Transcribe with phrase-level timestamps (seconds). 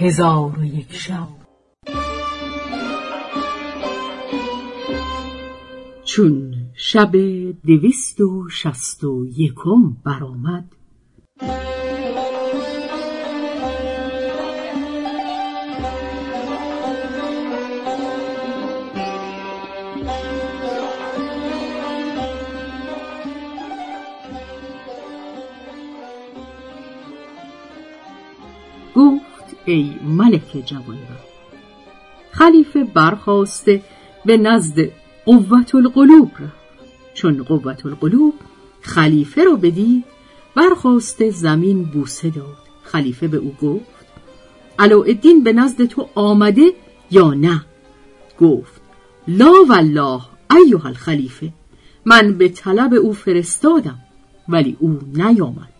[0.00, 1.28] هزار و یک شب.
[6.04, 7.12] چون شب
[7.66, 10.72] دویست و شست و یکم برآمد
[29.70, 31.30] ای ملک جوانبخت
[32.30, 33.82] خلیفه برخواسته
[34.24, 34.90] به نزد
[35.24, 36.52] قوت القلوب رفت
[37.14, 38.34] چون قوت القلوب
[38.80, 40.04] خلیفه رو بدید
[40.54, 42.56] برخواسته زمین بوسه داد.
[42.82, 44.06] خلیفه به او گفت
[44.78, 46.72] علاءالدین به نزد تو آمده
[47.10, 47.64] یا نه؟
[48.40, 48.80] گفت
[49.28, 50.20] لا والله
[50.56, 51.52] ایها الخلیفه
[52.04, 53.98] من به طلب او فرستادم
[54.48, 55.72] ولی او نیامد.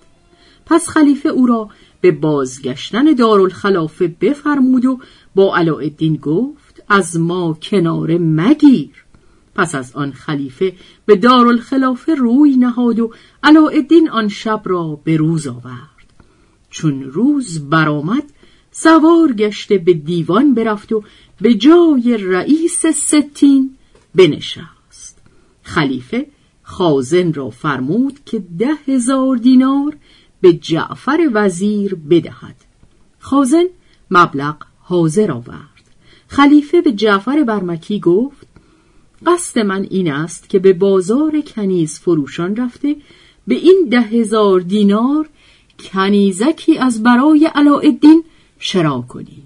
[0.66, 1.68] پس خلیفه او را
[2.00, 4.98] به بازگشتن دارالخلافه بفرمود و
[5.34, 9.04] با علاءالدین گفت از ما کناره مگیر.
[9.54, 10.72] پس از آن خلیفه
[11.06, 13.12] به دارالخلافه روی نهاد و
[13.42, 16.14] علاءالدین آن شب را به روز آورد.
[16.70, 18.24] چون روز برآمد
[18.70, 21.02] سوار گشته به دیوان برفت و
[21.40, 23.76] به جای رئیس ستین
[24.14, 25.18] بنشست.
[25.62, 26.26] خلیفه
[26.62, 29.96] خازن را فرمود که ده هزار دینار
[30.41, 32.56] به جعفر وزیر بدهد.
[33.19, 33.64] خازن
[34.10, 35.80] مبلغ حاضر آورد.
[36.28, 38.46] خلیفه به جعفر برمکی گفت
[39.27, 42.96] قصد من این است که به بازار کنیز فروشان رفته
[43.46, 45.28] به این ده هزار دینار
[45.78, 48.24] کنیزکی از برای علاءالدین
[48.58, 49.42] شرا کنی.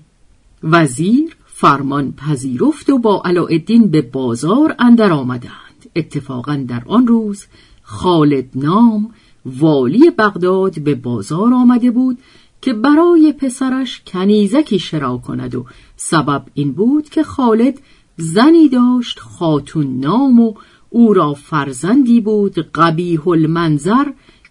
[0.62, 5.90] وزیر فرمان پذیرفت و با علاءالدین به بازار اندر آمدند.
[5.96, 7.44] اتفاقا در آن روز
[7.82, 9.10] خالد نام
[9.46, 12.18] والی بغداد به بازار آمده بود
[12.60, 15.66] که برای پسرش کنیزکی شرا کند و
[15.96, 17.80] سبب این بود که خالد
[18.16, 20.54] زنی داشت خاتون نام و
[20.90, 24.04] او را فرزندی بود قبیح المنظر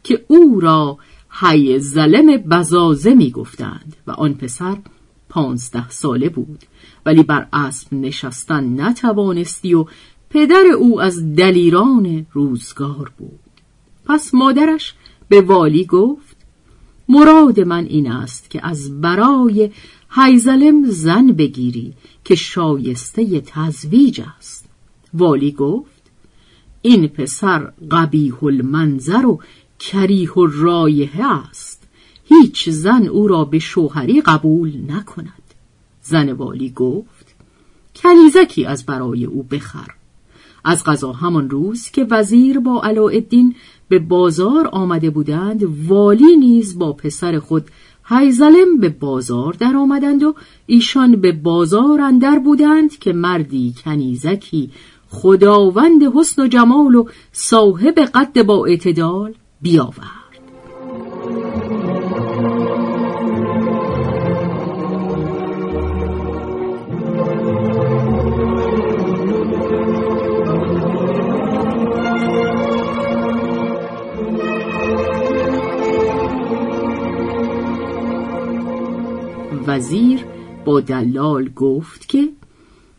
[0.03, 0.97] که او را
[1.29, 4.77] حی زلم بزازه می گفتند و آن پسر
[5.29, 6.59] پانزده ساله بود.
[7.05, 9.85] ولی بر اسب نشستن نتوانستی و
[10.29, 13.42] پدر او از دلیران روزگار بود.
[14.05, 14.93] پس مادرش
[15.29, 16.37] به والی گفت
[17.09, 19.69] مراد من این است که از برای
[20.09, 21.93] حیزلم زن بگیری
[22.25, 24.65] که شایسته تزویج است.
[25.13, 26.01] والی گفت
[26.81, 29.39] این پسر قبیح المنظر و
[29.79, 31.83] کریه الرایحه است.
[32.25, 35.43] هیچ زن او را به شوهری قبول نکند.
[36.01, 37.35] زن والی گفت
[37.95, 39.87] کنیزکی از برای او بخر.
[40.63, 43.55] از قضا همان روز که وزیر با علاءالدین
[43.89, 47.65] به بازار آمده بودند والی نیز با پسر خود
[48.05, 50.35] هیزلم به بازار در آمدند و
[50.65, 54.69] ایشان به بازار اندر بودند که مردی کنیزکی
[55.09, 60.22] خداوند حسن و جمال و صاحب قد با اعتدال بیاورد.
[80.65, 82.29] با دلال گفت که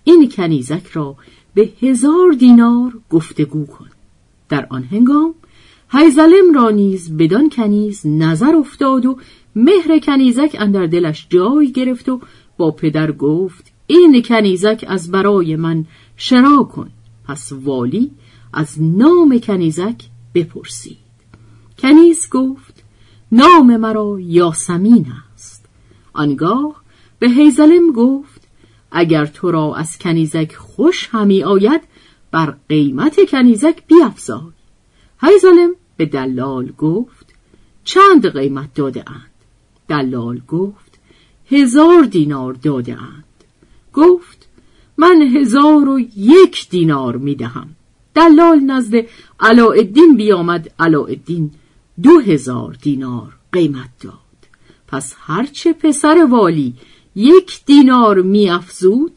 [0.05, 1.17] این کنیزک را
[1.55, 3.89] به هزار دینار گفتگو کن.
[4.49, 5.35] در آن هنگام
[5.93, 9.19] هیزلم را نیز بدان کنیز نظر افتاد و
[9.57, 12.21] مهر کنیزک اندر دلش جای گرفت و
[12.57, 15.85] با پدر گفت این کنیزک از برای من
[16.17, 16.91] شرا کن.
[17.25, 18.11] پس والی
[18.53, 20.05] از نام کنیزک
[20.35, 20.97] بپرسید.
[21.79, 22.85] کنیز گفت
[23.33, 25.67] نام مرا یاسمین است.
[26.13, 26.84] آنگاه
[27.19, 28.49] به هیزلم گفت
[28.93, 31.81] اگر تو را از کنیزک خوش همی آید
[32.31, 34.53] بر قیمت کنیزک بیافزای
[35.21, 37.35] هیزلم به دلال گفت
[37.85, 39.31] چند قیمت داده اند؟
[39.89, 40.99] دلال گفت
[41.51, 43.25] هزار دینار داده اند.
[43.95, 44.49] گفت
[44.97, 47.69] من هزار و یک دینار می دهم.
[48.15, 48.95] دلال نزد
[49.41, 51.51] علاءالدین بیامد علاءالدین
[52.03, 54.15] دو هزار دینار قیمت داد.
[54.89, 56.75] پس هرچه پسر والی
[57.15, 59.13] یک دینار می افزود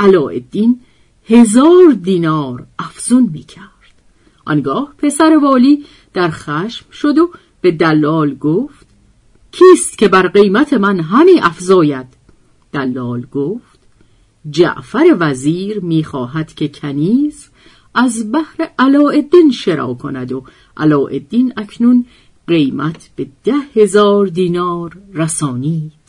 [0.00, 0.80] علاءالدین
[1.26, 3.70] هزار دینار افزون می کرد
[4.44, 5.84] آنگاه پسر والی
[6.14, 8.86] در خشم شد و به دلال گفت
[9.52, 12.06] کیست که بر قیمت من همی افزاید؟
[12.72, 13.78] دلال گفت
[14.50, 17.48] جعفر وزیر می‌خواهد که کنیز
[17.94, 20.44] از بحر علاءالدین شرا کند و
[20.76, 22.06] علاءالدین اکنون
[22.46, 25.99] قیمت به ده هزار دینار رسانید.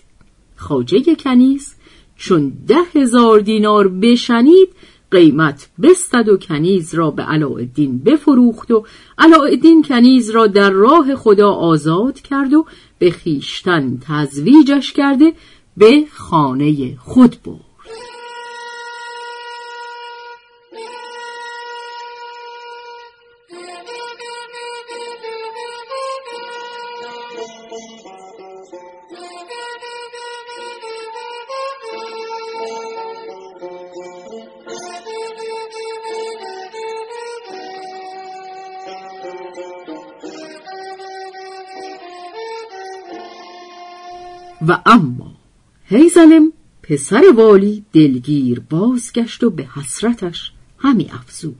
[0.62, 1.76] خاجه کنیز
[2.16, 4.70] چون ده هزار دینار بشنید
[5.12, 8.86] قیمت بستد و کنیز را به علاءالدین بفروخت و
[9.18, 12.66] علاءالدین کنیز را در راه خدا آزاد کرد و
[13.00, 15.34] به خیشتن تزویجش کرده
[15.78, 17.72] به خانه خود برد.
[44.68, 45.36] و اما
[45.86, 46.54] هیزلم
[46.84, 51.56] پسر والی دلگیر بازگشت و به حسرتش همی افزود.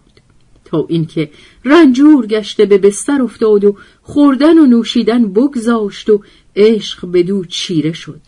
[0.66, 1.32] تا اینکه
[1.66, 6.24] رنجور گشته به بستر افتاد و خوردن و نوشیدن بگذاشت و
[6.56, 8.22] عشق بدو چیره شد.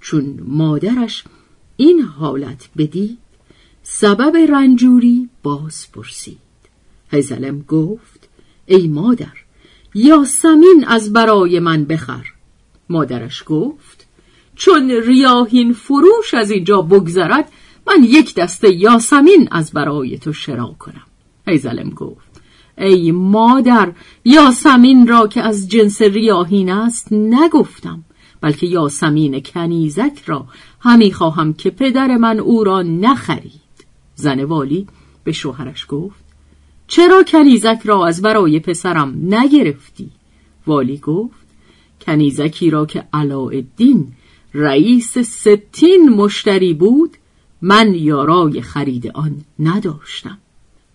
[0.00, 1.24] چون مادرش
[1.76, 3.18] این حالت بدید
[3.82, 6.38] سبب رنجوری باز پرسید.
[7.10, 8.28] هیزلم گفت
[8.66, 9.32] ای مادر
[9.94, 12.26] یاسمین از برای من بخر.
[12.88, 14.06] مادرش گفت
[14.56, 17.52] چون ریاهین فروش از اینجا بگذرد
[17.86, 21.06] من یک دسته یاسمین از برای تو شرا کنم
[21.46, 22.42] هیزلم گفت
[22.78, 23.92] ای مادر
[24.24, 28.04] یاسمین را که از جنس ریاهین است نگفتم
[28.40, 30.46] بلکه یاسمین کنیزک را
[30.80, 33.62] همی خواهم که پدر من او را نخرید
[34.14, 34.86] زن والی
[35.24, 36.24] به شوهرش گفت
[36.86, 40.10] چرا کنیزک را از برای پسرم نگرفتی؟
[40.66, 41.46] والی گفت
[42.00, 44.12] کنیزکی را که علاءالدین
[44.54, 47.16] رئیس ستین مشتری بود
[47.62, 50.38] من یارای خرید آن نداشتم.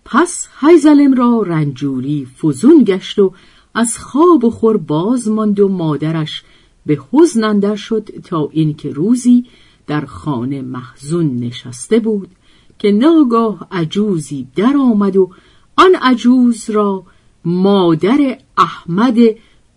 [0.05, 3.33] پس هیزلم را رنجوری فزون گشت و
[3.73, 6.43] از خواب و خور باز ماند و مادرش
[6.85, 9.45] به حزن اندر شد تا اینکه روزی
[9.87, 12.29] در خانه محزون نشسته بود
[12.79, 15.29] که ناگاه عجوزی در آمد و
[15.75, 17.03] آن عجوز را
[17.45, 19.17] مادر احمد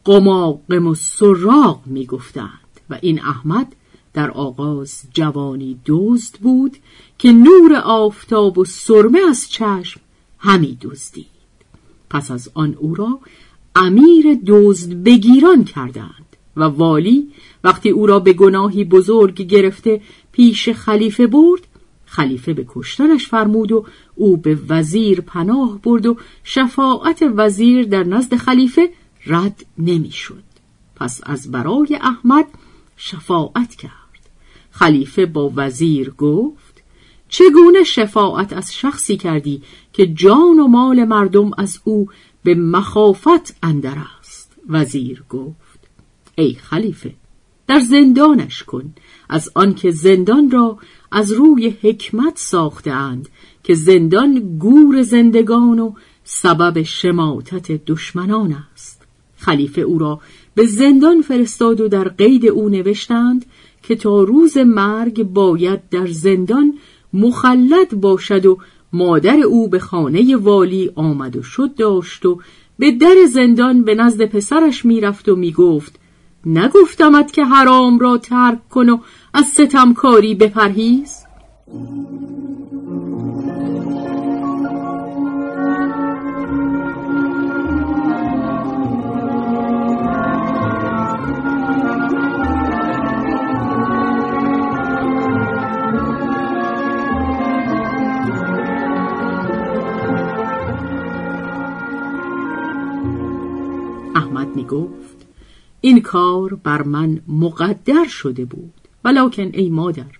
[0.04, 3.76] قماقم و سراغ می گفتند و این احمد
[4.14, 6.76] در آغاز جوانی دزد بود
[7.18, 10.00] که نور آفتاب و سرمه از چشم
[10.38, 11.26] همی دزدید
[12.10, 13.20] پس از آن او را
[13.76, 17.28] امیر دزد بگیران کردند و والی
[17.64, 20.00] وقتی او را به گناهی بزرگ گرفته
[20.32, 21.66] پیش خلیفه برد
[22.04, 23.84] خلیفه به کشتنش فرمود و
[24.14, 28.90] او به وزیر پناه برد و شفاعت وزیر در نزد خلیفه
[29.26, 30.42] رد نمی‌شد.
[30.96, 32.46] پس از برای احمد
[33.02, 34.30] شفاعت کرد.
[34.70, 36.82] خلیفه با وزیر گفت
[37.28, 39.62] چگونه شفاعت از شخصی کردی
[39.92, 42.08] که جان و مال مردم از او
[42.42, 45.80] به مخافت اندر است؟ وزیر گفت
[46.34, 47.14] ای خلیفه
[47.66, 48.94] در زندانش کن
[49.28, 50.78] از آنکه زندان را
[51.12, 53.28] از روی حکمت ساخته اند
[53.64, 55.92] که زندان گور زندگان و
[56.24, 59.02] سبب شماتت دشمنان است.
[59.36, 60.20] خلیفه او را
[60.54, 63.46] به زندان فرستاد و در قید او نوشتند
[63.82, 66.74] که تا روز مرگ باید در زندان
[67.12, 68.58] مخلد باشد و
[68.92, 72.40] مادر او به خانه والی آمد و شد داشت و
[72.78, 76.00] به در زندان به نزد پسرش می‌رفت و می‌گفت
[76.46, 78.98] نگفتمت که حرام را ترک کن و
[79.34, 81.16] از ستمکاری بپرهیز؟
[104.60, 105.26] می گفت
[105.80, 108.72] این کار بر من مقدر شده بود.
[109.04, 110.12] ولیکن ای مادر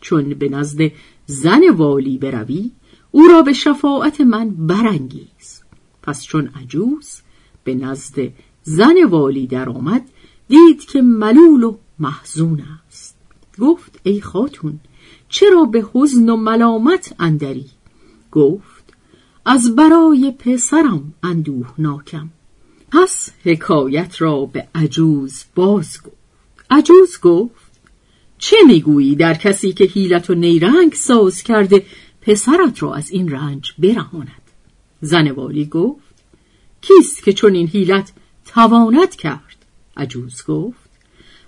[0.00, 0.92] چون به نزد
[1.26, 2.70] زن والی بروی
[3.10, 5.62] او را به شفاعت من برانگیز.
[6.02, 7.20] پس چون عجوز
[7.64, 8.32] به نزد
[8.62, 10.08] زن والی درآمد
[10.48, 13.16] دید که ملول و محزون است.
[13.58, 14.80] گفت ای خاتون
[15.28, 17.70] چرا به حزن و ملامت اندری؟
[18.32, 18.94] گفت
[19.46, 22.28] از برای پسرم اندوه ناکم
[22.94, 26.16] پس حکایت را به عجوز باز گفت.
[26.70, 27.80] عجوز گفت
[28.38, 31.86] چه می‌گویی در کسی که حیلت و نیرنگ ساز کرده
[32.22, 34.42] پسرت را از این رنج برهاند؟
[35.00, 36.14] زن والی گفت
[36.80, 38.12] کیست که چون این حیلت
[38.46, 39.56] تواند کرد؟
[39.96, 40.90] عجوز گفت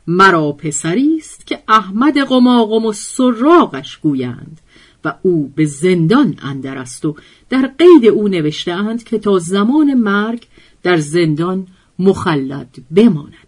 [0.06, 4.60] مرا پسری است که احمد قماقم و سراغش گویند
[5.04, 7.16] و او به زندان اندر است و
[7.48, 10.46] در قید او نوشتهاند که تا زمان مرگ
[10.82, 11.66] در زندان
[11.98, 13.46] مخلد بماند.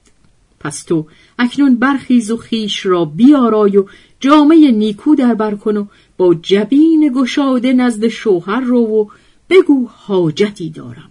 [0.60, 1.06] پس تو
[1.38, 3.84] اکنون برخیز و خیش را بیارای و
[4.20, 9.06] جامعه نیکو در بر کن و با جبین گشاده نزد شوهر رو و
[9.50, 11.10] بگو حاجتی دارم.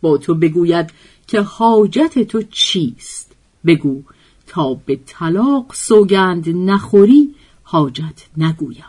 [0.00, 0.90] با تو بگوید
[1.26, 3.32] که حاجت تو چیست؟
[3.66, 4.02] بگو
[4.46, 8.84] تا به طلاق سوگند نخوری حاجت نگویم.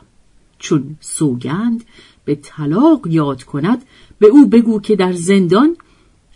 [0.60, 1.84] چون سوگند
[2.26, 3.86] به طلاق یاد کند
[4.20, 5.78] به او بگو که در زندان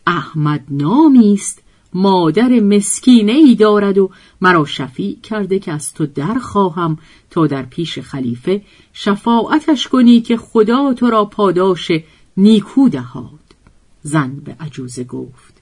[0.08, 1.62] احمد نامی است.
[1.94, 4.10] مادر مسکینه ای دارد و
[4.42, 6.98] مرا شفیع کرده که از تو در خواهم
[7.30, 8.62] تا در پیش خلیفه
[8.94, 11.92] شفاعتش کنی که خدا تو را پاداش
[12.38, 13.40] نیکو دهاد.
[14.04, 15.54] زن به عجوزه گفت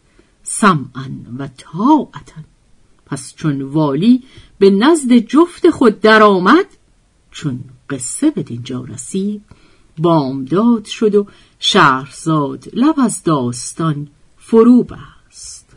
[0.44, 2.42] سمعا و طاعتا.
[3.06, 4.24] پس چون والی
[4.60, 6.66] به نزد جفت خود درآمد
[7.32, 9.42] چون قصه به دینجا رسید
[9.98, 11.28] بامداد شد و
[11.60, 14.08] شهرزاد لب از داستان
[14.50, 15.76] فرو بست.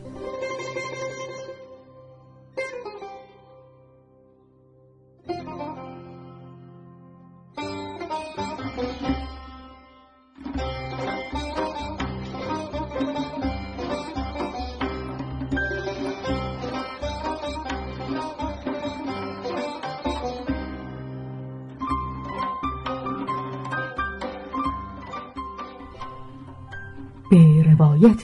[27.29, 28.23] به روایت